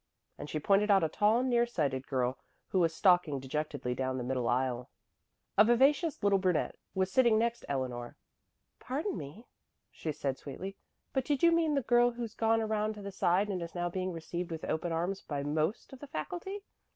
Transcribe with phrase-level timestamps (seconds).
[0.39, 4.23] And she pointed out a tall, near sighted girl who was stalking dejectedly down the
[4.23, 4.89] middle aisle.
[5.59, 8.17] A vivacious little brunette was sitting next Eleanor.
[8.79, 9.45] "Pardon me,"
[9.91, 10.75] she said sweetly,
[11.13, 13.89] "but did you mean the girl who's gone around to the side and is now
[13.89, 16.63] being received with open arms by most of the faculty?